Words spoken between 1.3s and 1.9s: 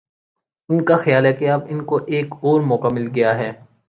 کہ اب ان